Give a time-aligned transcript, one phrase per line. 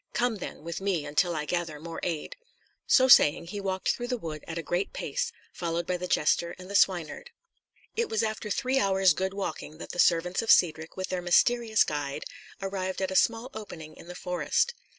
[0.13, 2.35] Come, then, with me, until I gather more aid."
[2.87, 6.55] So saying, he walked through the wood at a great pace, followed by the jester
[6.57, 7.29] and the swineherd.
[7.95, 11.83] It was after three hours' good walking that the servants of Cedric, with their mysterious
[11.83, 12.23] guide,
[12.63, 14.73] arrived at a small opening in the forest.